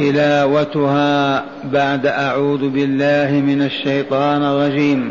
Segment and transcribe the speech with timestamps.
[0.00, 5.10] تلاوتها بعد أعوذ بالله من الشيطان الرجيم.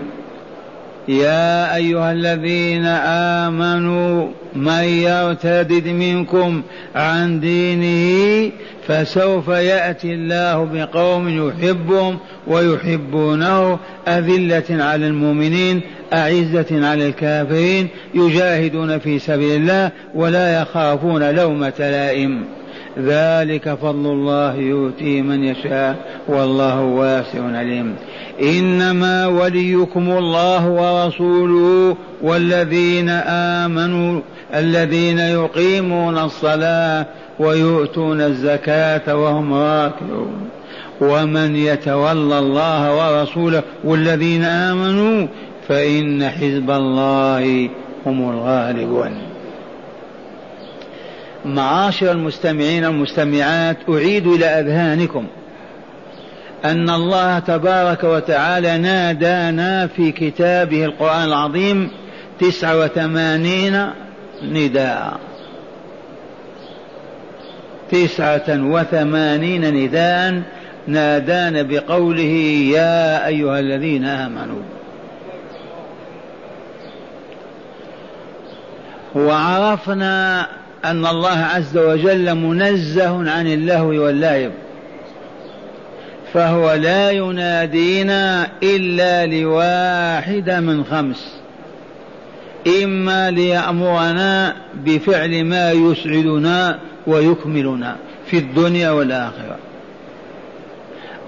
[1.08, 2.86] يا أيها الذين
[3.46, 6.62] آمنوا من يرتد منكم
[6.96, 8.52] عن دينه
[8.88, 12.18] فسوف يأتي الله بقوم يحبهم
[12.48, 15.82] ويحبونه أذلة على المؤمنين
[16.14, 22.59] أعزة على الكافرين يجاهدون في سبيل الله ولا يخافون لومة لائم.
[23.05, 25.95] ذلك فضل الله يؤتي من يشاء
[26.27, 27.96] والله واسع عليم.
[28.41, 33.09] إنما وليكم الله ورسوله والذين
[33.59, 34.22] آمنوا
[34.55, 37.05] الذين يقيمون الصلاة
[37.39, 40.50] ويؤتون الزكاة وهم راكعون.
[41.02, 45.27] ومن يتولى الله ورسوله والذين آمنوا
[45.67, 47.69] فإن حزب الله
[48.05, 49.28] هم الغالبون.
[51.45, 55.28] معاشر المستمعين والمستمعات أعيد إلى أذهانكم.
[56.66, 61.91] أن الله تبارك وتعالى نادانا في كتابه القرآن العظيم
[62.39, 63.89] تسعة وثمانين
[64.44, 65.19] نداء.
[67.91, 70.41] تسعة وثمانين نداء
[70.88, 72.33] نادانا بقوله
[72.73, 74.61] يا أيها الذين آمنوا.
[79.16, 80.47] وعرفنا
[80.85, 84.52] أن الله عز وجل منزه عن اللهو واللعب.
[86.33, 91.35] فهو لا ينادينا إلا لواحدة من خمس.
[92.83, 99.57] إما ليأمرنا بفعل ما يسعدنا ويكملنا في الدنيا والآخرة.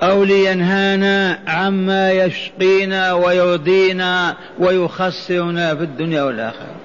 [0.03, 6.80] أو لينهانا عما يشقينا ويرضينا ويخسرنا في الدنيا والآخرة.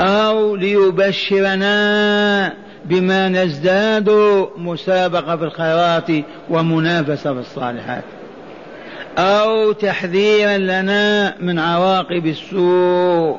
[0.00, 2.52] أو ليبشرنا
[2.84, 4.10] بما نزداد
[4.56, 6.10] مسابقة في الخيرات
[6.50, 8.04] ومنافسة في الصالحات.
[9.18, 13.38] أو تحذيرا لنا من عواقب السوء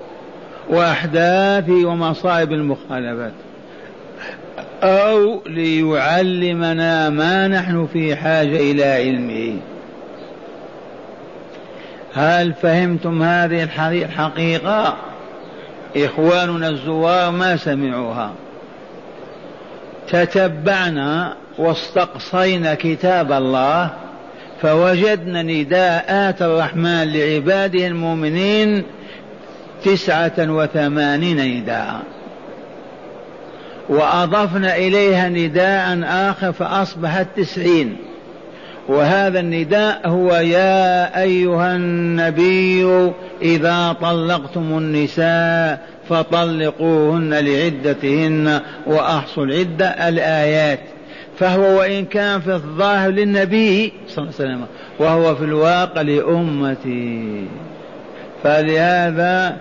[0.70, 3.34] وأحداث ومصائب المخالفات.
[4.84, 9.60] أو ليعلمنا ما نحن في حاجة إلى علمه.
[12.14, 14.98] هل فهمتم هذه الحقيقة؟
[16.06, 18.32] إخواننا الزوار ما سمعوها.
[20.08, 23.90] تتبعنا واستقصينا كتاب الله
[24.62, 28.84] فوجدنا نداءات الرحمن لعباده المؤمنين
[29.86, 32.02] تسعة وثمانين نداء.
[33.90, 37.98] وأضفنا إليها نداء آخر فأصبحت تسعين.
[38.88, 43.12] وهذا النداء هو يا أيها النبي
[43.42, 50.80] إذا طلقتم النساء فطلقوهن لعدتهن وأحصوا العدة الآيات.
[51.40, 54.66] فهو وإن كان في الظاهر للنبي صلى الله عليه وسلم
[55.00, 57.46] وهو في الواقع لأمتي.
[58.44, 59.58] فلهذا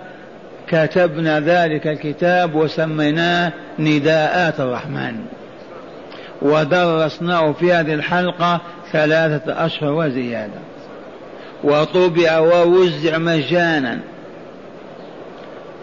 [0.69, 5.15] كتبنا ذلك الكتاب وسميناه نداءات الرحمن.
[6.43, 8.61] ودرسناه في هذه الحلقة
[8.93, 10.61] ثلاثة أشهر وزيادة.
[11.65, 14.01] وطبع ووزع مجانا.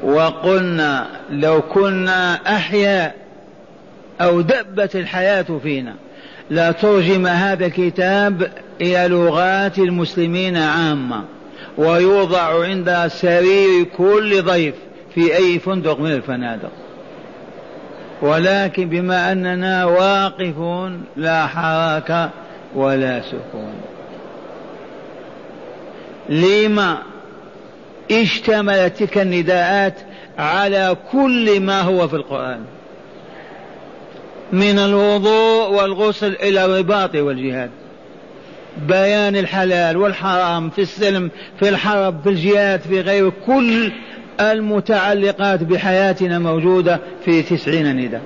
[0.03, 3.15] وقلنا لو كنا أحياء
[4.21, 5.95] أو دبت الحياة فينا
[6.51, 11.23] لترجم هذا الكتاب إلى لغات المسلمين عامة
[11.77, 14.75] ويوضع عند سرير كل ضيف
[15.15, 16.71] في أي فندق من الفنادق.
[18.21, 22.29] ولكن بما أننا واقفون لا حركة
[22.75, 23.73] ولا سكون.
[26.29, 26.97] لما
[28.11, 29.95] اشتملت تلك النداءات
[30.37, 32.59] على كل ما هو في القرآن
[34.53, 37.69] من الوضوء والغسل إلى الرباط والجهاد
[38.87, 43.91] بيان الحلال والحرام في السلم في الحرب في الجهاد في غير كل
[44.39, 48.21] المتعلقات بحياتنا موجودة في تسعين نداء.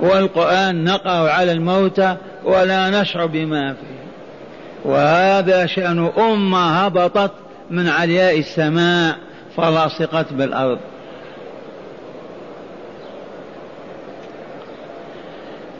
[0.00, 4.04] والقرآن نقع على الموتى ولا نشعر بما فيه.
[4.84, 7.32] وهذا شأن أمة هبطت
[7.70, 9.16] من علياء السماء
[9.56, 10.78] فلاصقت بالأرض.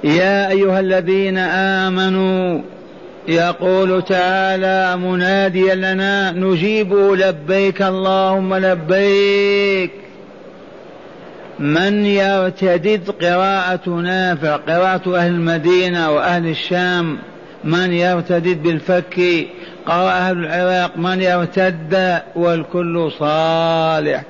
[0.05, 2.61] يا أيها الذين آمنوا
[3.29, 9.91] يقول تعالى مناديا لنا نجيب لبيك اللهم لبيك.
[11.59, 17.19] من يرتدد قراءة نافع قراءة أهل المدينة وأهل الشام
[17.65, 19.47] من يرتدد بالفك
[19.87, 24.23] قرأ أهل العراق من يرتد والكل صالح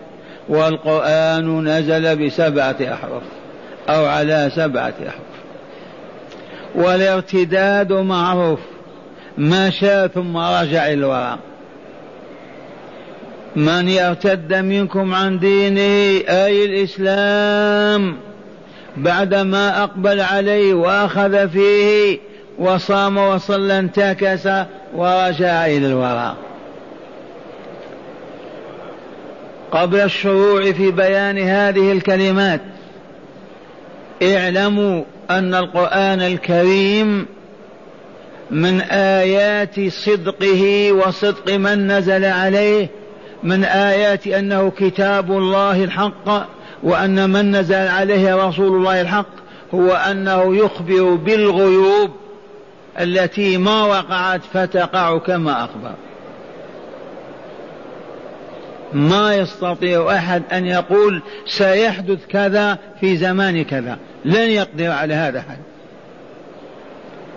[0.48, 3.22] والقرآن نزل بسبعة أحرف
[3.88, 5.34] أو على سبعة أحرف.
[6.74, 8.60] والارتداد معروف
[9.38, 11.38] مشى ثم رجع الوراء.
[13.56, 18.16] من يرتد منكم عن دينه أي الإسلام
[18.96, 22.18] بعدما أقبل عليه وأخذ فيه
[22.58, 24.46] وصام وصلى انتكس
[24.94, 26.36] ورجع إلى الوراء
[29.70, 32.60] قبل الشروع في بيان هذه الكلمات
[34.22, 37.26] اعلموا أن القرآن الكريم
[38.50, 42.88] من آيات صدقه وصدق من نزل عليه
[43.44, 46.49] من آيات أنه كتاب الله الحق
[46.82, 49.26] وأن من نزل عليه رسول الله الحق
[49.75, 52.11] هو أنه يخبر بالغيوب
[53.00, 55.94] التي ما وقعت فتقع كما أخبر.
[58.93, 63.99] ما يستطيع أحد أن يقول سيحدث كذا في زمان كذا.
[64.25, 65.58] لن يقدر على هذا أحد.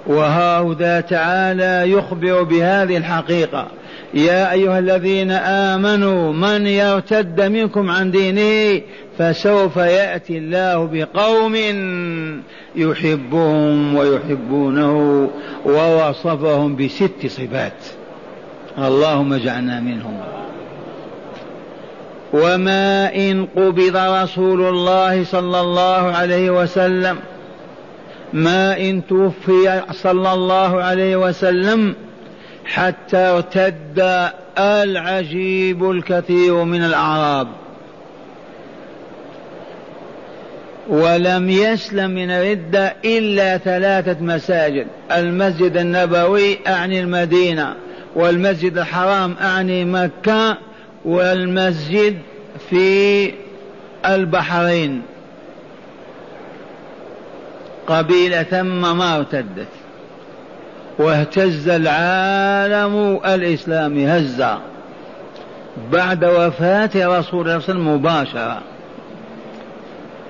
[0.07, 3.67] وهاهذا تعالى يخبر بهذه الحقيقة.
[4.13, 8.81] يا أيها الذين آمنوا من يرتد منكم عن دينه
[9.17, 11.55] فسوف يأتي الله بقوم
[12.75, 15.29] يحبهم ويحبونه
[15.65, 17.83] ووصفهم بست صفات.
[18.77, 20.17] اللهم اجعلنا منهم.
[22.33, 27.17] وما إن قبض رسول الله صلى الله عليه وسلم
[28.33, 31.95] ما إن توفي صلى الله عليه وسلم
[32.67, 34.29] حتى ارتد
[34.59, 37.47] العجيب الكثير من الأعراب.
[40.89, 44.87] ولم يسلم من الردة إلا ثلاثة مساجد.
[45.11, 47.75] المسجد النبوي أعني المدينة
[48.15, 50.57] والمسجد الحرام أعني مكة
[51.05, 52.17] والمسجد
[52.69, 53.33] في
[54.05, 55.01] البحرين.
[57.87, 59.67] قبيلة ثم ما ارتدت.
[60.99, 64.59] واهتز العالم الإسلامي هزا
[65.91, 68.61] بعد وفاة رسول الله صلى الله عليه وسلم مباشرة.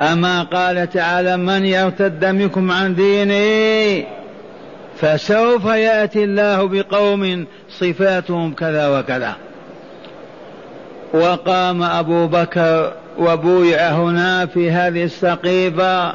[0.01, 4.05] أما قال تعالى من يرتد منكم عن دينه
[4.97, 9.35] فسوف يأتي الله بقوم صفاتهم كذا وكذا.
[11.13, 16.13] وقام أبو بكر وبويع هنا في هذه السقيفة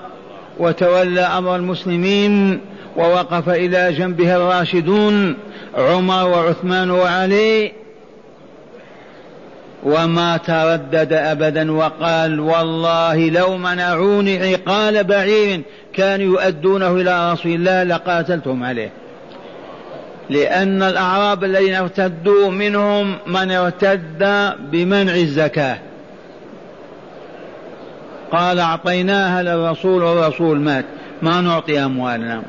[0.58, 2.60] وتولى أمر المسلمين
[2.96, 5.36] ووقف إلى جنبه الراشدون
[5.74, 7.72] عمر وعثمان وعلي.
[9.84, 15.62] وما تردد أبدا وقال والله لو منعوني عقال بعير
[15.92, 18.90] كانوا يؤدونه إلى رسول الله لقاتلتهم عليه.
[20.30, 25.78] لأن الأعراب الذين ارتدوا منهم من ارتد بمنع الزكاة.
[28.32, 30.84] قال أعطيناها للرسول والرسول مات.
[31.22, 32.42] ما نعطي أموالنا.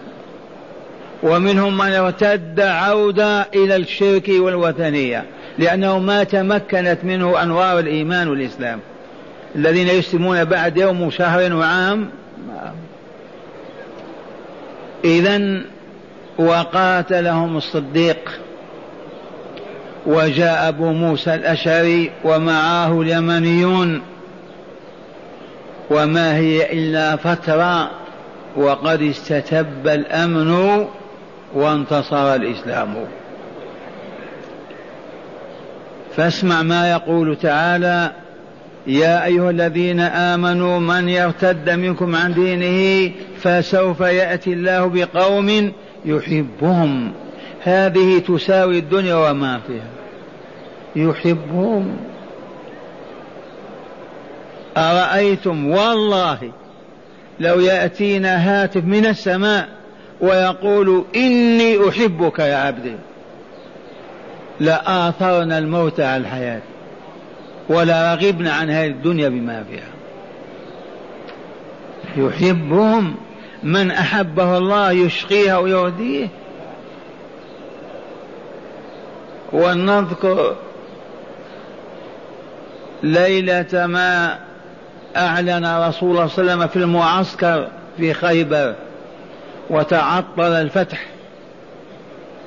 [1.23, 5.23] ومنهم من ارتد عودة إلى الشرك والوثنية
[5.57, 8.79] لأنه ما تمكنت منه أنوار الإيمان والإسلام.
[9.55, 12.09] الذين يسلمون بعد يوم وشهر وعام.
[15.05, 15.61] إذا
[16.37, 18.39] وقاتلهم الصديق
[20.05, 24.01] وجاء أبو موسى الأشعري ومعه اليمنيون.
[25.89, 27.91] وما هي إلا فترة
[28.55, 30.85] وقد استتب الأمن
[31.53, 32.95] وانتصر الإسلام.
[36.15, 38.11] فاسمع ما يقول تعالى
[38.87, 45.71] يا أيها الذين آمنوا من يرتد منكم عن دينه فسوف يأتي الله بقوم
[46.05, 47.11] يحبهم.
[47.63, 49.89] هذه تساوي الدنيا وما فيها.
[50.95, 51.97] يحبهم.
[54.77, 56.51] أرأيتم؟ والله
[57.39, 59.82] لو يأتينا هاتف من السماء
[60.23, 62.95] ويقول إني أحبك يا عبدي.
[64.59, 66.61] لآثرنا الموت على الحياة
[67.69, 69.93] ولا رغبنا عن هذه الدنيا بما فيها.
[72.17, 73.15] يحبهم
[73.63, 76.27] من أحبه الله يشقيه ويهديه.
[79.53, 80.55] ولنذكر
[83.03, 84.39] ليلة ما
[85.17, 88.75] أعلن رسول الله صلى الله عليه وسلم في المعسكر في خيبر.
[89.69, 91.05] وتعطل الفتح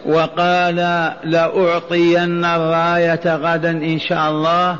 [0.06, 0.76] وقال
[1.24, 4.76] لأعطين الراية غدا إن شاء الله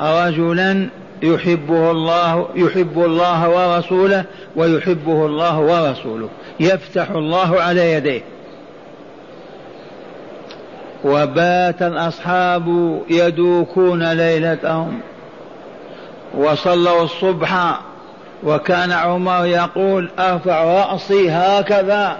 [0.00, 0.88] رجلا
[1.22, 4.24] يحبه الله يحب الله ورسوله
[4.56, 6.28] ويحبه الله ورسوله.
[6.60, 8.22] يفتح الله على يديه.
[11.04, 15.00] وبات الأصحاب يدوكون ليلتهم.
[16.34, 17.80] وصلوا الصبح
[18.44, 22.16] وكان عمر يقول أرفع رأسي هكذا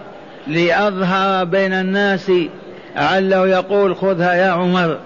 [0.47, 2.33] لأظهر بين الناس
[2.97, 4.99] عله يقول خذها يا عمر.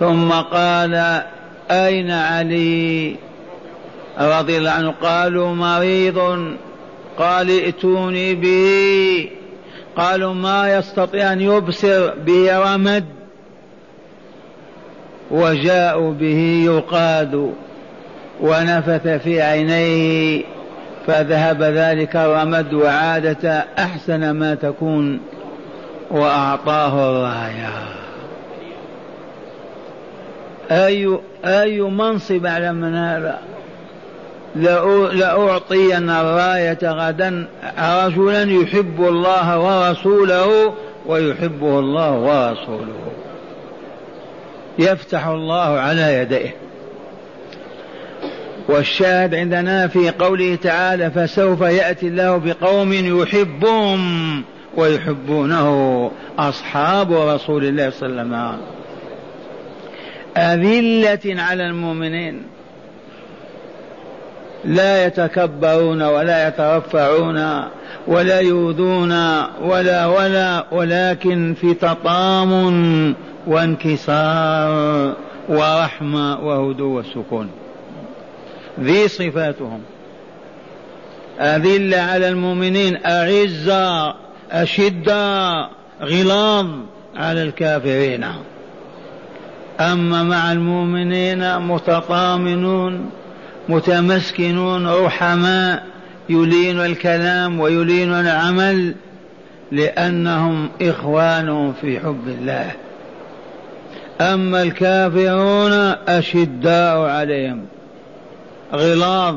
[0.00, 1.22] ثم قال
[1.70, 3.16] أين علي؟
[4.20, 4.94] رضي الله عنه.
[5.02, 6.18] قالوا مريض.
[7.18, 9.30] قال ائتوني به.
[9.96, 13.04] قالوا ما يستطيع أن يبصر به رمد.
[15.30, 17.52] وجاءوا به يقاد.
[18.40, 20.44] ونفث في عينيه
[21.06, 25.20] فذهب ذلك الرمد وعادة أحسن ما تكون
[26.10, 27.72] وأعطاه الراية.
[30.70, 33.38] أي أي منصب على من هذا
[35.12, 37.46] لأعطين الراية غدا
[37.78, 40.74] رجلا يحب الله ورسوله
[41.06, 42.94] ويحبه الله ورسوله.
[44.78, 46.67] يفتح الله على يديه.
[48.68, 54.42] والشاهد عندنا في قوله تعالى فسوف يأتي الله بقوم يحبهم
[54.76, 58.60] ويحبونه أصحاب رسول الله صلى الله عليه وسلم.
[60.36, 62.42] أذلة على المؤمنين.
[64.64, 67.62] لا يتكبرون ولا يترفعون
[68.06, 69.12] ولا يؤذون
[69.62, 72.52] ولا ولا ولكن في تطام
[73.46, 75.14] وانكسار
[75.48, 77.50] ورحمة وهدوء وسكون.
[78.80, 79.80] ذي صفاتهم.
[81.40, 84.14] أذلة على المؤمنين أعزة
[84.50, 85.68] أشدة
[86.02, 86.66] غلاظ
[87.16, 88.24] على الكافرين.
[89.80, 93.10] أما مع المؤمنين متطامنون
[93.68, 95.86] متمسكنون رحماء
[96.28, 98.94] يلين الكلام ويلين العمل
[99.72, 102.70] لأنهم إخوان في حب الله.
[104.20, 105.72] أما الكافرون
[106.08, 107.66] أشداء عليهم.
[108.72, 109.36] غلاظ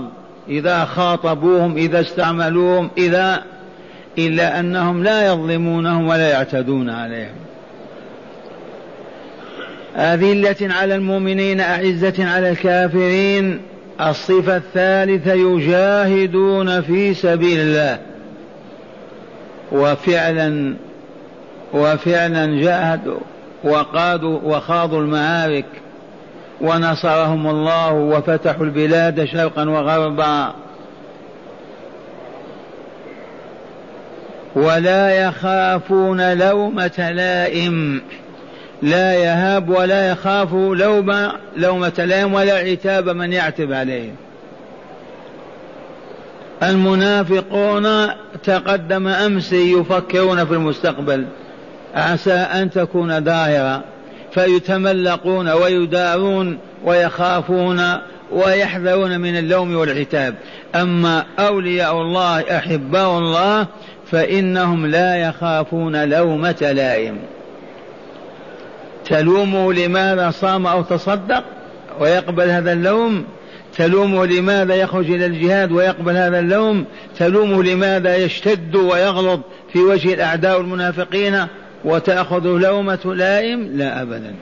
[0.50, 3.44] إذا خاطبوهم إذا استعملوهم إذا
[4.18, 7.36] إلا أنهم لا يظلمونهم ولا يعتدون عليهم.
[9.96, 13.62] أذلة على المؤمنين أعزة على الكافرين.
[14.02, 18.00] الصفة الثالثة يجاهدون في سبيل الله.
[19.72, 20.74] وفعلا
[21.74, 23.20] وفعلا جاهدوا
[23.64, 25.66] وقادوا وخاضوا المعارك.
[26.62, 30.54] ونصرهم الله وفتحوا البلاد شرقا وغربا.
[34.56, 38.02] ولا يخافون لومة لائم.
[38.82, 44.10] لا يهاب ولا يخاف لوم لومة لائم ولا عتاب من يعتب عليه
[46.64, 48.08] المنافقون
[48.44, 51.26] تقدم أمس يفكرون في المستقبل.
[51.96, 53.84] عسى أن تكون ظاهرة
[54.32, 57.82] فيتملقون ويدارون ويخافون
[58.32, 60.36] ويحذرون من اللوم والعتاب.
[60.76, 63.68] أما أولياء الله أحباء الله
[64.12, 67.18] فإنهم لا يخافون لومة لائم.
[69.06, 71.44] تلومه لماذا صام أو تصدق
[72.00, 73.26] ويقبل هذا اللوم؟
[73.78, 76.86] تلومه لماذا يخرج إلى الجهاد ويقبل هذا اللوم؟
[77.18, 79.40] تلومه لماذا يشتد ويغلظ
[79.74, 81.48] في وجه الأعداء المنافقين؟
[81.86, 84.36] وتأخذ لومة لائم؟ لا أبدا.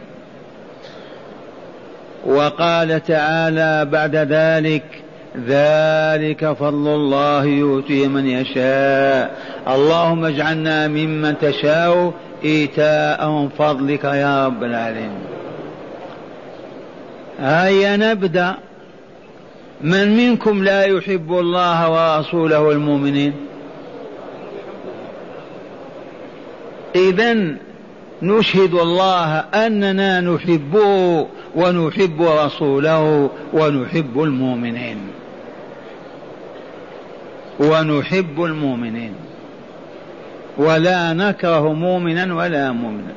[2.26, 4.84] وقال تعالى بعد ذلك
[5.48, 9.38] ذلك فضل الله يؤتيه من يشاء.
[9.68, 15.20] اللهم اجعلنا ممن تشاء إيتاء فضلك يا رب العالمين.
[17.40, 18.56] هيا نبدأ.
[19.82, 23.34] من منكم لا يحب الله ورسوله والمؤمنين
[26.96, 27.56] إذا
[28.22, 34.98] نشهد الله أننا نحبه ونحب رسوله ونحب المؤمنين.
[37.60, 39.14] ونحب المؤمنين.
[40.58, 43.14] ولا نكره مؤمنا ولا مؤمنا.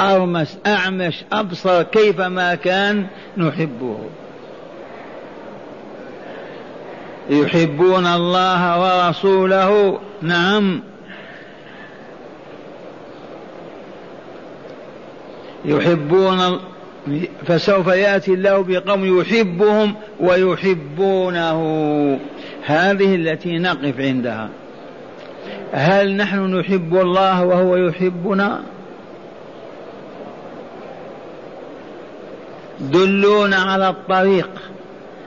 [0.00, 3.98] أرمس أعمش أبصر كيفما كان نحبه.
[7.30, 10.82] يحبون الله ورسوله نعم
[15.64, 16.60] يحبون
[17.46, 21.60] فسوف يأتي الله بقوم يحبهم ويحبونه.
[22.64, 24.48] هذه التي نقف عندها.
[25.72, 28.62] هل نحن نحب الله وهو يحبنا؟
[32.80, 34.50] دلونا على الطريق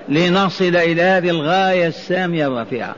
[0.10, 2.96] لنصل إلى هذه الغاية السامية الرفيعة.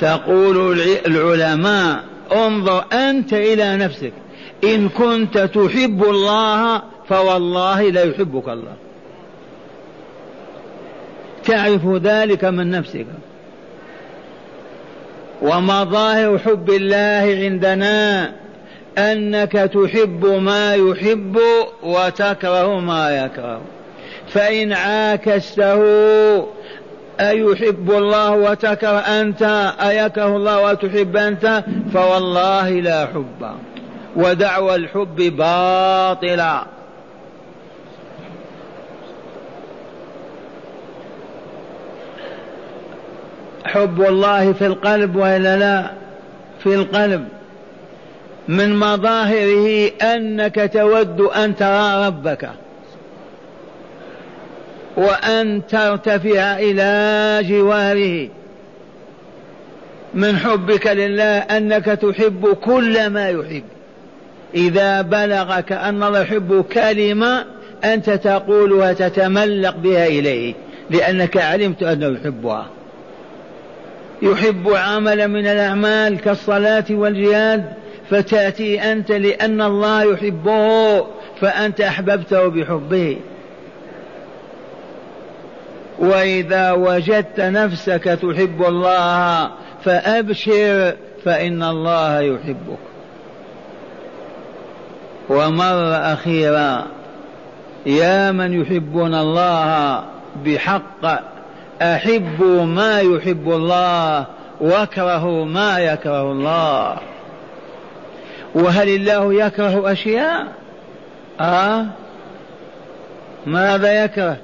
[0.00, 4.12] تقول العلماء انظر أنت إلى نفسك.
[4.64, 8.74] إن كنت تحب الله فوالله لا يحبك الله.
[11.44, 13.06] تعرف ذلك من نفسك.
[15.42, 18.32] ومظاهر حب الله عندنا
[18.98, 21.38] أنك تحب ما يحب
[21.82, 23.60] وتكره ما يكره.
[24.28, 25.82] فإن عاكسته
[27.20, 33.56] أيحب الله وتكره أنت؟ أيكره الله وتحب أنت؟ فوالله لا حب.
[34.16, 36.62] ودعوى الحب باطلة
[43.64, 45.90] حب الله في القلب وإلا لا؟
[46.58, 47.28] في القلب.
[48.48, 52.50] من مظاهره أنك تود أن ترى ربك.
[54.96, 58.28] وأن ترتفع إلى جواره.
[60.14, 63.62] من حبك لله أنك تحب كل ما يحب.
[64.54, 67.44] إذا بلغك أن الله يحب كلمة
[67.84, 70.54] أنت تقولها تتملق بها إليه
[70.90, 72.66] لأنك علمت أنه يحبها.
[74.22, 77.64] يحب عملا من الأعمال كالصلاة والجهاد
[78.10, 81.06] فتأتي أنت لأن الله يحبه
[81.40, 83.16] فأنت أحببته بحبه.
[85.98, 89.50] وإذا وجدت نفسك تحب الله
[89.84, 92.78] فأبشر فإن الله يحبك.
[95.28, 96.86] ومرة أخيرة
[97.86, 100.04] يا من يحبون الله
[100.44, 101.22] بحق
[101.82, 104.26] أحبوا ما يحب الله
[104.60, 106.96] واكرهوا ما يكره الله.
[108.54, 110.46] وهل الله يكره أشياء؟
[111.40, 111.86] آه.
[113.46, 114.36] ماذا يكره؟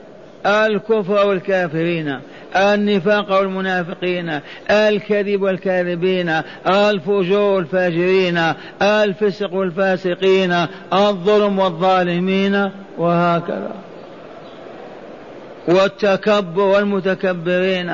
[0.46, 2.20] الكفر والكافرين
[2.56, 13.74] النفاق والمنافقين الكذب والكاذبين الفجور والفاجرين الفسق والفاسقين الظلم والظالمين وهكذا.
[15.68, 17.92] والتكبر والمتكبرين.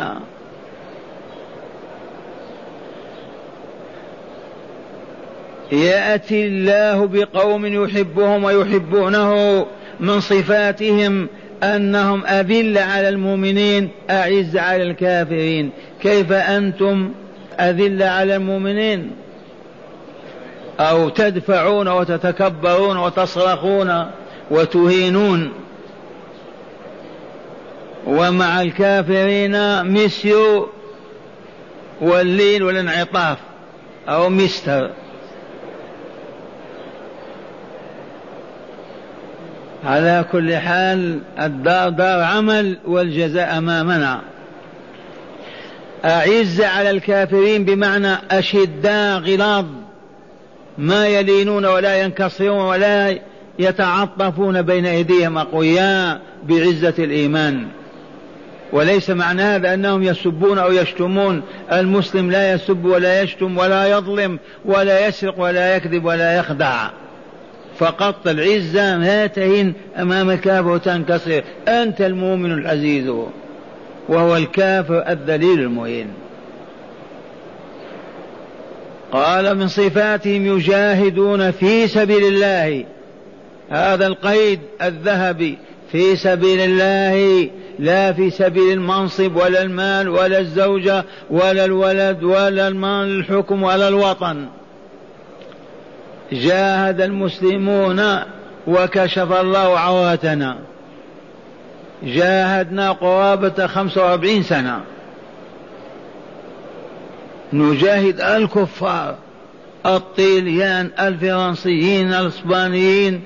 [5.73, 9.67] يأتي الله بقوم يحبهم ويحبونه
[10.00, 11.28] من صفاتهم
[11.62, 15.71] أنهم أذل على المؤمنين أعز على الكافرين.
[16.02, 17.12] كيف أنتم
[17.60, 19.10] أذل على المؤمنين؟
[20.80, 24.06] أو تدفعون وتتكبرون وتصرخون
[24.50, 25.52] وتهينون.
[28.06, 30.69] ومع الكافرين ميسيو
[32.00, 33.38] واللين والانعطاف
[34.08, 34.90] أو مستر.
[39.87, 44.21] على كل حال الدار دار عمل والجزاء أمامنا
[46.05, 49.65] أعز على الكافرين بمعنى أشداء غلاظ.
[50.79, 53.19] ما يلينون ولا ينكسرون ولا
[53.59, 57.67] يتعطفون بين أيديهم أقوياء بعزة الإيمان.
[58.73, 61.43] وليس معنى هذا أنهم يسبون أو يشتمون.
[61.73, 66.89] المسلم لا يسب ولا يشتم ولا يظلم ولا يسرق ولا يكذب ولا يخدع.
[67.78, 68.97] فقط العزة
[69.99, 71.43] أمام الكافر وتنكسر.
[71.69, 73.12] أنت المؤمن العزيز.
[74.08, 76.06] وهو الكافر الذليل المهين.
[79.12, 82.84] قال من صفاتهم يجاهدون في سبيل الله.
[83.71, 85.58] هذا القيد الذهبي.
[85.93, 87.50] في سبيل الله.
[87.78, 94.47] لا في سبيل المنصب ولا المال ولا الزوجة ولا الولد ولا المال الحكم ولا الوطن.
[96.32, 98.02] جاهد المسلمون
[98.67, 100.58] وكشف الله عورتنا.
[102.02, 104.80] جاهدنا قرابة خمسة وأربعين سنة.
[107.52, 109.15] نجاهد الكفار
[109.86, 113.23] الطيليان الفرنسيين الإسبانيين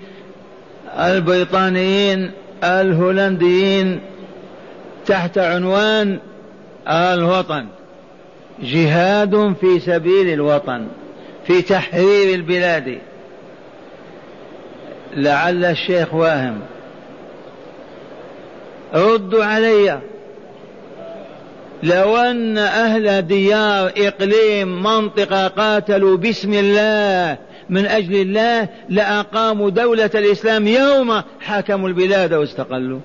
[0.99, 2.31] البريطانيين
[2.65, 4.01] الهولنديين
[5.07, 6.19] تحت عنوان
[6.89, 7.67] الوطن.
[8.63, 10.87] جهاد في سبيل الوطن.
[11.47, 12.99] في تحرير البلاد.
[15.17, 16.61] لعل الشيخ واهم.
[18.95, 20.01] ردوا علي.
[21.83, 27.39] لو أن أهل ديار إقليم منطقة قاتلوا باسم الله
[27.71, 33.01] من أجل الله لأقاموا دولة الإسلام يوم حكموا البلاد واستقلوا.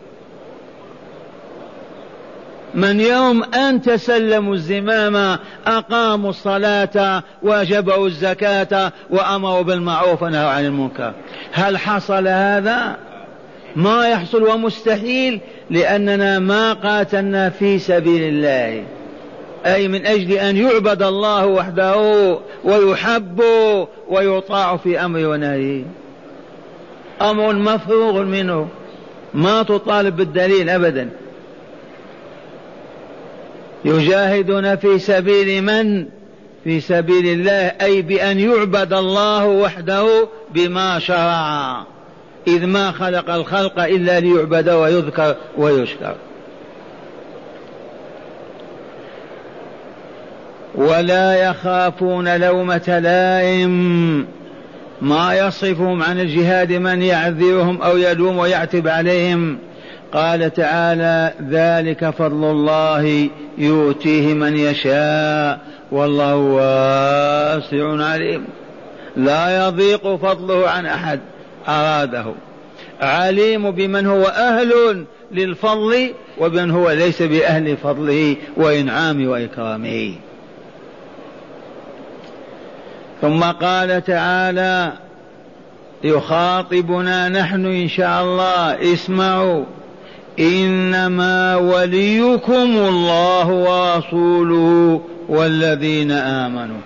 [2.75, 11.13] من يوم أن تسلموا الزمام أقاموا الصلاة وجبوا الزكاة وأمروا بالمعروف ونهوا عن المنكر.
[11.51, 12.97] هل حصل هذا؟
[13.75, 18.83] ما يحصل ومستحيل لأننا ما قاتلنا في سبيل الله.
[19.65, 23.41] أي من أجل أن يعبد الله وحده ويحب
[24.09, 25.83] ويطاع في أمر ونهيه.
[27.21, 28.67] أمر مفروغ منه.
[29.33, 31.09] ما تطالب بالدليل أبدا.
[33.85, 36.05] يجاهدون في سبيل من؟
[36.63, 41.83] في سبيل الله أي بأن يعبد الله وحده بما شرع.
[42.47, 46.15] إذ ما خلق الخلق إلا ليعبد ويذكر ويشكر.
[50.75, 54.25] ولا يخافون لومة لائم.
[55.01, 59.57] ما يصرفهم عن الجهاد من يعذرهم أو يلوم ويعتب عليهم.
[60.15, 65.59] قال تعالى ذلك فضل الله يؤتيه من يشاء
[65.91, 68.45] والله واسع عليم.
[69.15, 71.19] لا يضيق فضله عن أحد
[71.67, 72.25] أراده.
[73.01, 80.13] عليم بمن هو أهل للفضل وبمن هو ليس بأهل فضله وإنعامه وإكرامه.
[83.21, 84.93] ثم قال تعالى
[86.03, 89.63] يخاطبنا نحن إن شاء الله اسمعوا.
[90.39, 96.77] إنما وليكم الله ورسوله والذين آمنوا.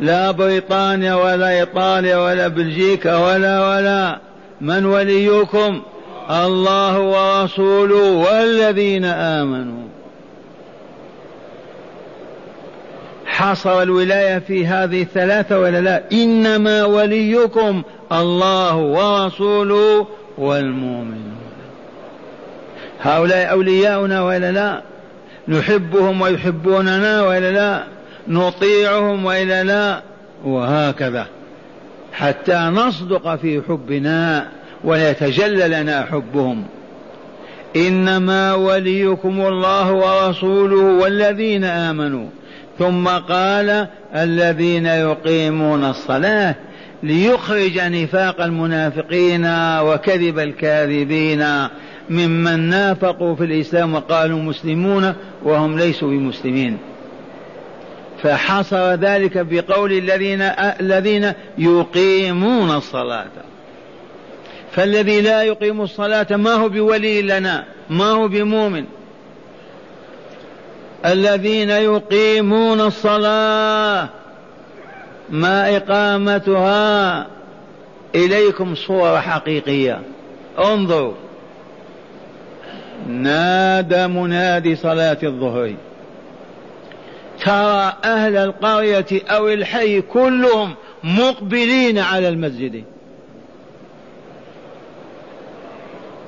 [0.00, 4.18] لا بريطانيا ولا ايطاليا ولا بلجيكا ولا ولا.
[4.60, 5.82] من وليكم؟
[6.30, 9.86] الله ورسوله والذين آمنوا.
[13.26, 20.06] حصر الولاية في هذه الثلاثة ولا لا؟ إنما وليكم الله ورسوله
[20.38, 21.45] والمؤمنون.
[23.06, 24.82] هؤلاء أولياؤنا ولا لا؟
[25.48, 27.84] نحبهم ويحبوننا ولا لا؟
[28.28, 30.02] نطيعهم وإلا لا؟
[30.44, 31.26] وهكذا.
[32.12, 34.48] حتى نصدق في حبنا
[34.84, 36.64] ويتجلى لنا حبهم.
[37.76, 42.28] إنما وليكم الله ورسوله والذين آمنوا.
[42.78, 46.54] ثم قال الذين يقيمون الصلاة
[47.02, 49.46] ليخرج نفاق المنافقين
[49.80, 51.44] وكذب الكاذبين
[52.10, 56.78] ممن نافقوا في الإسلام وقالوا مسلمون وهم ليسوا بمسلمين.
[58.22, 60.42] فحصر ذلك بقول الذين
[60.80, 63.30] الذين يقيمون الصلاة.
[64.72, 68.84] فالذي لا يقيم الصلاة ما هو بولي لنا ما هو بمؤمن.
[71.06, 74.08] الذين يقيمون الصلاة
[75.30, 77.26] ما إقامتها
[78.14, 80.02] إليكم صورة حقيقية.
[80.58, 81.14] انظروا.
[83.08, 85.74] نادى منادي صلاة الظهر.
[87.44, 92.84] ترى أهل القرية أو الحي كلهم مقبلين على المسجد.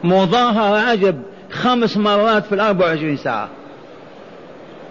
[0.05, 3.49] مظاهرة عجب خمس مرات في الأربع وعشرين ساعة.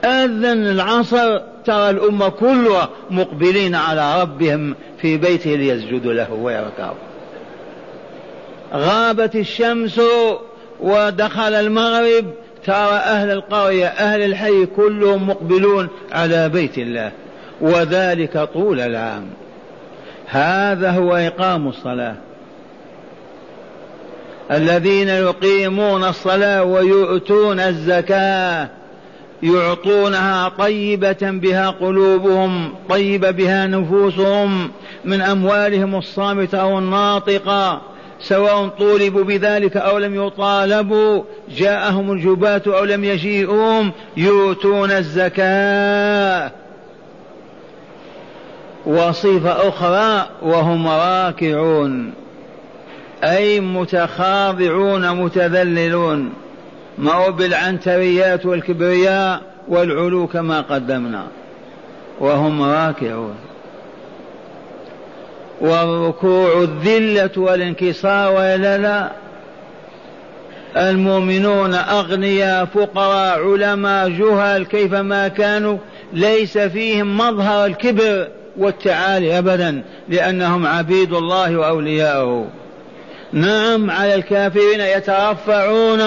[0.04, 6.96] أذن العصر ترى الأمة كلها مقبلين على ربهم في بيته ليسجدوا له ويركعوا
[8.74, 10.02] غابت الشمس
[10.80, 12.26] ودخل المغرب
[12.66, 17.12] ترى أهل القرية أهل الحي كلهم مقبلون على بيت الله.
[17.62, 19.26] وذلك طول العام.
[20.28, 22.16] هذا هو إقام الصلاة.
[24.52, 28.70] الذين يقيمون الصلاة ويؤتون الزكاة
[29.44, 34.72] يعطونها طيبة بها قلوبهم طيبة بها نفوسهم
[35.06, 37.82] من أموالهم الصامتة أو الناطقة.
[38.22, 41.24] سواء طولبوا بذلك أو لم يطالبوا
[41.58, 46.52] جاءهم الجبات أو لم يجيئوهم يؤتون الزكاة.
[48.86, 52.14] وصفة أخرى وهم راكعون
[53.24, 56.34] أي متخاضعون متذللون.
[56.98, 61.28] ما هو بالعنتريات والكبرياء والعلو كما قدمنا.
[62.20, 63.36] وهم راكعون.
[65.62, 69.12] والركوع الذلة والانكسار وإلا لا
[70.78, 75.78] المؤمنون أغنياء فقراء علماء جهل كيفما كانوا
[76.14, 82.48] ليس فيهم مظهر الكبر والتعالي أبدا لأنهم عبيد الله وأولياؤه.
[83.34, 86.02] نعم على الكافرين يترفعون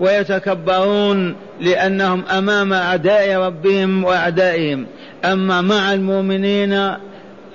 [0.00, 4.86] ويتكبرون لأنهم أمام أعداء ربهم وأعدائهم.
[5.24, 6.94] أما مع المؤمنين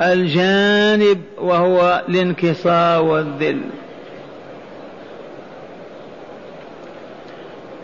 [0.02, 3.62] الجانب وهو الانكسار والذل.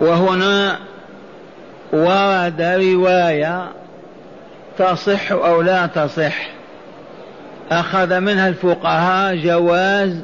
[0.01, 0.79] وهنا
[1.93, 3.71] ورد رواية
[4.77, 6.49] تصح أو لا تصح.
[7.71, 10.21] أخذ منها الفقهاء جواز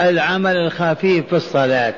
[0.00, 1.94] العمل الخفيف في الصلاة.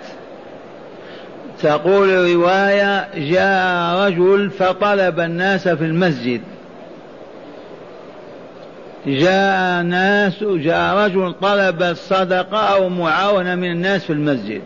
[1.63, 6.41] تقول روايه جاء رجل فطلب الناس في المسجد.
[9.07, 14.63] جاء ناس جاء رجل طلب الصدقة أو معاونة من الناس في المسجد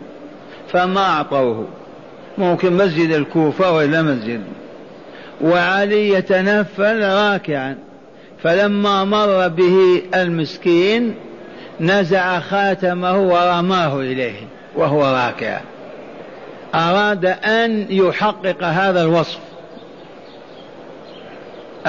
[0.71, 1.67] فما أعطوه.
[2.37, 4.41] ممكن مسجد الكوفة ولا مسجد.
[5.41, 7.75] وعلي يتنفل راكعا.
[8.43, 11.15] فلما مر به المسكين
[11.79, 14.35] نزع خاتمه ورماه إليه
[14.75, 15.59] وهو راكع.
[16.75, 19.39] أراد أن يحقق هذا الوصف.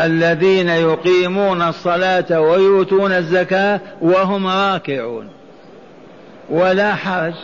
[0.05, 5.29] الذين يقيمون الصلاة ويؤتون الزكاة وهم راكعون.
[6.51, 7.35] ولا حرج.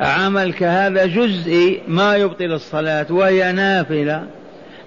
[0.00, 4.26] عمل كهذا جزئي ما يبطل الصلاة وهي نافلة.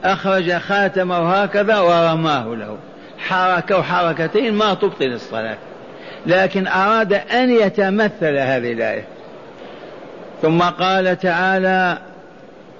[0.03, 2.77] أخرج خاتمه هكذا ورماه له.
[3.17, 5.57] حركة وحركتين ما تبطل الصلاة.
[6.25, 9.03] لكن أراد أن يتمثل هذه الآية.
[10.41, 11.97] ثم قال تعالى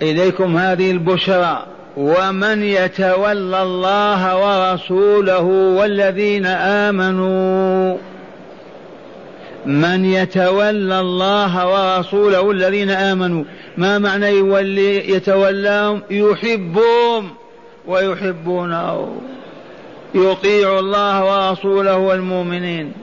[0.02, 1.66] إليكم هذه البشرى.
[1.98, 5.42] ومن يتولى الله ورسوله
[5.78, 7.98] والذين آمنوا
[9.66, 13.44] من يتولى الله ورسوله الذين آمنوا
[13.78, 17.30] ما معنى يولي يتولاهم؟ يحبهم
[17.88, 19.22] ويحبونه.
[20.16, 22.94] يطيع الله ورسوله والمؤمنين.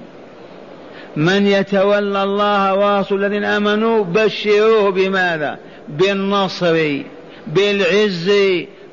[1.17, 7.03] من يتولى الله ورسوله الذين آمنوا بشروه بماذا؟ بالنصر
[7.47, 8.31] بالعز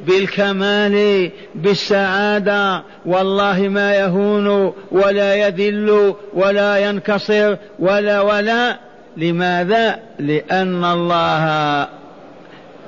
[0.08, 2.84] بالكمال بالسعادة.
[3.06, 8.78] والله ما يهون ولا يذل ولا ينكسر ولا ولا.
[9.18, 11.88] لماذا؟ لأن الله.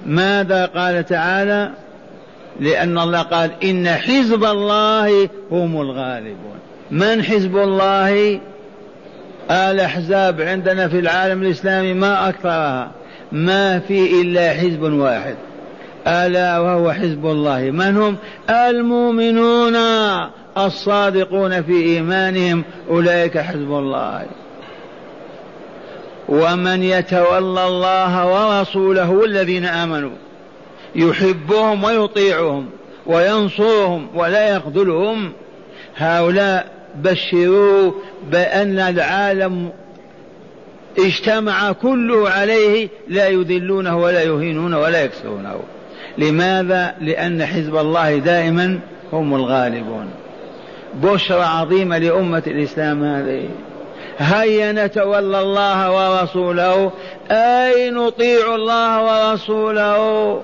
[0.05, 1.71] ماذا قال تعالى؟
[2.59, 6.57] لأن الله قال إن حزب الله هم الغالبون.
[6.91, 8.39] من حزب الله؟
[9.51, 12.91] الأحزاب عندنا في العالم الإسلامي ما أكثرها.
[13.31, 15.35] ما في إلا حزب واحد.
[16.07, 17.71] ألا وهو حزب الله.
[17.71, 18.15] من هم؟
[18.49, 19.75] المؤمنون
[20.57, 24.25] الصادقون في إيمانهم أولئك حزب الله.
[26.29, 30.15] ومن يتولى الله ورسوله الذين آمنوا
[30.95, 32.69] يحبهم ويطيعهم
[33.05, 35.31] وينصرهم ولا يخذلهم.
[35.97, 37.95] هؤلاء بشروه
[38.31, 39.71] بأن العالم
[40.99, 45.59] اجتمع كله عليه لا يذلونه ولا يهينونه ولا يكسرونه
[46.17, 48.79] لماذا؟ لأن حزب الله دائما
[49.13, 50.09] هم الغالبون.
[50.93, 53.49] بشرى عظيمة لأمة الإسلام هذه.
[54.17, 56.91] هيا نتولى الله ورسوله.
[57.31, 60.41] أي نطيع الله ورسوله؟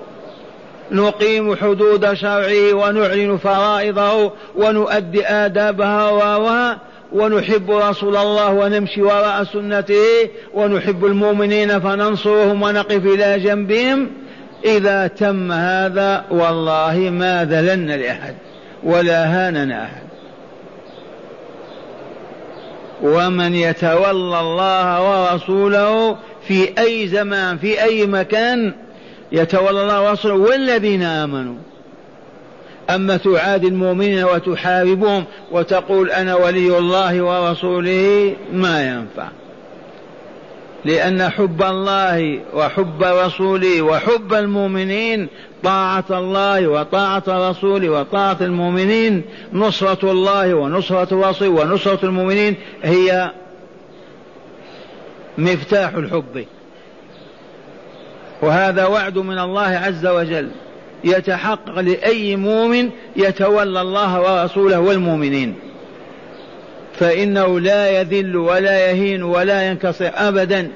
[0.90, 6.74] نقيم حدود شرعه ونعلن فرائضه ونؤدي آدابها و
[7.12, 14.10] ونحب رسول الله ونمشي وراء سنته ونحب المؤمنين فننصرهم ونقف إلى جنبهم.
[14.64, 18.34] إذا تم هذا والله ما ذللنا لأحد
[18.82, 20.04] ولا هاننا أحد.
[23.02, 26.16] ومن يتولى الله ورسوله
[26.48, 28.74] في أي زمان في أي مكان
[29.32, 31.56] يتولى الله ورسوله والذين آمنوا.
[32.90, 39.28] أما تعادي المؤمنين وتحاربهم وتقول أنا ولي الله ورسوله ما ينفع.
[40.84, 45.28] لأن حب الله وحب رسوله وحب المؤمنين
[45.62, 53.30] طاعة الله وطاعة رسوله وطاعة المؤمنين نصرة الله ونصرة رسوله ونصرة المؤمنين هي
[55.38, 56.44] مفتاح الحب.
[58.42, 60.50] وهذا وعد من الله عز وجل
[61.04, 65.54] يتحقق لأي مؤمن يتولى الله ورسوله والمؤمنين.
[66.98, 70.70] فإنه لا يذل ولا يهين ولا ينكسر أبدا.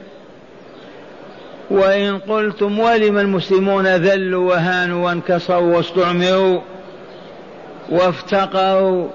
[1.70, 6.60] وإن قلتم ولم المسلمون ذلوا وهانوا وانكسروا واستعمروا
[7.90, 9.08] وافتقروا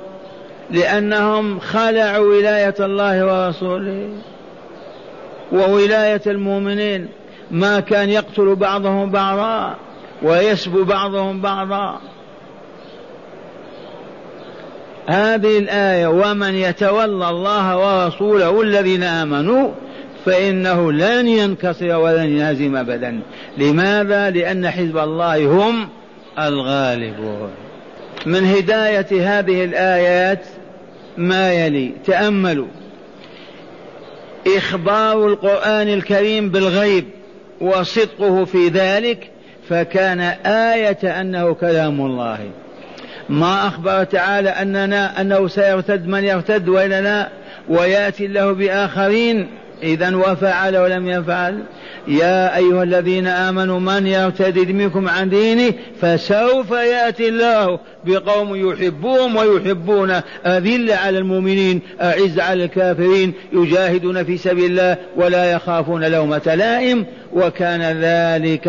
[0.71, 4.09] لأنهم خلعوا ولاية الله ورسوله
[5.51, 7.07] وولاية المؤمنين.
[7.51, 9.75] ما كان يقتل بعضهم بعضا
[10.21, 11.99] ويسبو بعضهم بعضا.
[15.07, 19.71] هذه الآية ومن يتولى الله ورسوله الذين آمنوا
[20.25, 23.19] فإنه لن ينكسر ولن ينهزم أبدا.
[23.57, 25.89] لماذا؟ لأن حزب الله هم
[26.39, 27.49] الغالبون.
[28.25, 30.45] من هداية هذه الآيات
[31.17, 32.67] ما يلي؟ تأملوا.
[34.57, 37.05] إخبار القرآن الكريم بالغيب
[37.61, 39.31] وصدقه في ذلك
[39.69, 42.39] فكان آية أنه كلام الله.
[43.29, 47.29] ما أخبر تعالى أننا أنه سيرتد من يرتد وإلى لا
[47.69, 49.47] ويأتي الله بآخرين.
[49.83, 51.63] إذا وفعل ولم يفعل.
[52.07, 60.11] يا أيها الذين آمنوا من يرتد منكم عن دينه فسوف يأتي الله بقوم يحبهم ويحبون.
[60.45, 67.05] أذل على المؤمنين أعز على الكافرين يجاهدون في سبيل الله ولا يخافون لومة لائم.
[67.33, 68.67] وكان ذلك.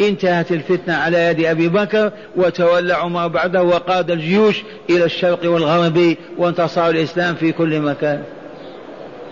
[0.00, 6.88] انتهت الفتنة على يد أبي بكر وتولى عمر بعده وقاد الجيوش إلى الشرق والغرب وانتصر
[6.88, 8.22] الإسلام في كل مكان.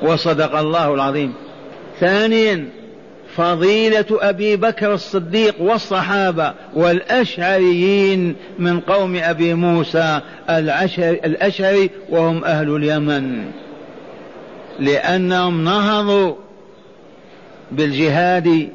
[0.03, 1.33] وصدق الله العظيم.
[2.01, 2.69] ثانيا
[3.37, 10.21] فضيلة أبي بكر الصديق والصحابة والأشعريين من قوم أبي موسى
[11.25, 13.45] الأشعري وهم أهل اليمن.
[14.81, 16.35] لأنهم نهضوا
[17.73, 18.69] بالجهاد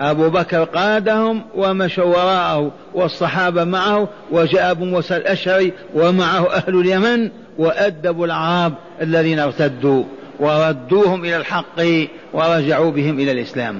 [0.00, 8.26] أبو بكر قادهم ومشوا وراءه والصحابة معه وجاء أبو موسى الأشعري ومعه أهل اليمن وأدبوا
[8.26, 10.04] العرب الذين ارتدوا.
[10.40, 11.80] وردوهم إلى الحق
[12.32, 13.76] ورجعوا بهم إلى الإسلام.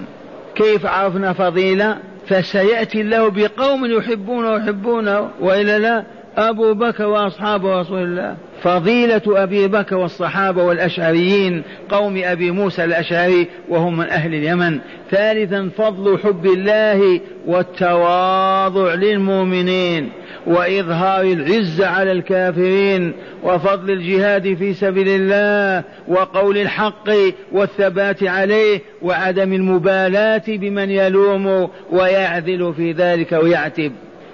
[0.54, 1.96] كيف عرفنا فضيلة؟
[2.28, 6.04] فسيأتي الله بقوم يحبونه ويحبونه وإلا لا
[6.36, 8.36] أبو بكر وأصحاب رسول الله.
[8.62, 14.78] فضيلة أبي بكر والصحابة والأشعريين قوم أبي موسى الأشعري وهم من أهل اليمن.
[15.10, 20.10] ثالثا فضل حب الله والتواضع للمؤمنين.
[20.46, 27.10] وإظهار العزة على الكافرين وفضل الجهاد في سبيل الله وقول الحق
[27.52, 33.92] والثبات عليه وعدم المبالاة بمن يلوم ويعدل في ذلك ويعتب.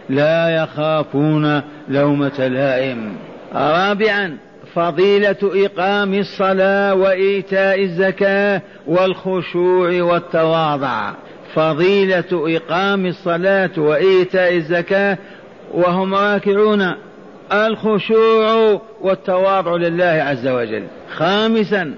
[0.08, 3.12] لا يخافون لومة لائم.
[3.54, 4.36] رابعا
[4.74, 11.12] فضيلة إقام الصلاة وإيتاء الزكاة والخشوع والتواضع.
[11.54, 15.18] فضيلة إقام الصلاة وإيتاء الزكاة
[15.70, 16.94] وهم راكعون
[17.52, 20.84] الخشوع والتواضع لله عز وجل.
[21.16, 21.94] خامسا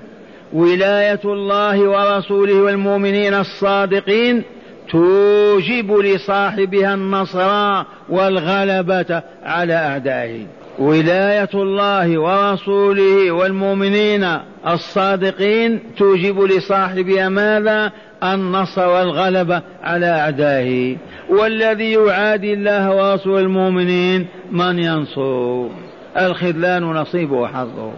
[0.52, 4.42] ولاية الله ورسوله والمؤمنين الصادقين
[4.90, 10.46] توجب لصاحبها النصر والغلبة على أعدائه.
[10.78, 20.96] ولاية الله ورسوله والمؤمنين الصادقين توجب لصاحبها ماذا؟ النصر والغلبة على أعدائه.
[21.30, 25.66] والذي يعادي الله ورسول المؤمنين من ينصر.
[26.16, 27.92] الخذلان نصيبه وحظه.